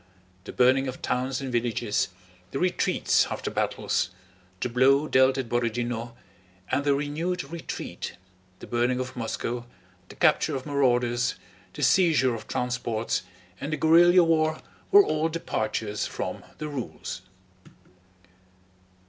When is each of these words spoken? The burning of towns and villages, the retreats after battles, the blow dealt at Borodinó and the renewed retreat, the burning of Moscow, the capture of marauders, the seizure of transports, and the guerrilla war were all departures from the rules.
The 0.45 0.51
burning 0.51 0.87
of 0.87 1.03
towns 1.03 1.41
and 1.41 1.51
villages, 1.51 2.07
the 2.49 2.57
retreats 2.57 3.27
after 3.29 3.51
battles, 3.51 4.09
the 4.59 4.67
blow 4.67 5.07
dealt 5.07 5.37
at 5.37 5.47
Borodinó 5.47 6.15
and 6.71 6.83
the 6.83 6.95
renewed 6.95 7.43
retreat, 7.51 8.17
the 8.57 8.65
burning 8.65 8.99
of 8.99 9.15
Moscow, 9.15 9.67
the 10.09 10.15
capture 10.15 10.55
of 10.55 10.65
marauders, 10.65 11.35
the 11.73 11.83
seizure 11.83 12.33
of 12.33 12.47
transports, 12.47 13.21
and 13.59 13.73
the 13.73 13.77
guerrilla 13.77 14.23
war 14.23 14.57
were 14.89 15.05
all 15.05 15.29
departures 15.29 16.07
from 16.07 16.43
the 16.57 16.67
rules. 16.67 17.21